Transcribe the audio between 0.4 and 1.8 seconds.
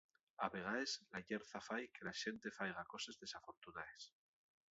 A vegaes, la llerza